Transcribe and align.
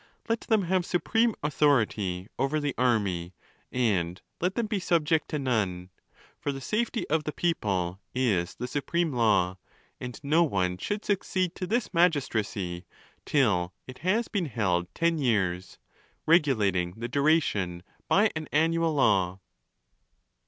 Let 0.27 0.39
them 0.41 0.63
have 0.63 0.83
supreme 0.83 1.35
authority 1.43 2.27
over 2.39 2.59
the 2.59 2.73
army, 2.75 3.35
and 3.71 4.19
let 4.39 4.55
them 4.55 4.65
be 4.65 4.79
subject 4.79 5.27
to 5.29 5.37
none; 5.37 5.91
for 6.39 6.51
the 6.51 6.59
safety 6.59 7.07
of 7.07 7.23
the 7.23 7.31
people 7.31 7.99
is 8.15 8.55
the 8.55 8.65
supreme 8.67 9.13
law; 9.13 9.59
and 9.99 10.19
no 10.23 10.41
one 10.43 10.79
should 10.79 11.05
succeed 11.05 11.53
to 11.53 11.67
this 11.67 11.93
magistracy 11.93 12.87
till 13.27 13.75
it 13.85 13.99
has 13.99 14.27
been 14.27 14.47
held 14.47 14.87
ten 14.95 15.19
years—regulating 15.19 16.93
the 16.93 17.07
duration 17.07 17.83
by 18.07 18.31
an 18.35 18.47
annual 18.51 18.95
law. 18.95 19.39